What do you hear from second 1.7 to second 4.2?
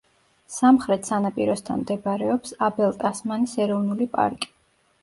მდებარეობს აბელ ტასმანის ეროვნული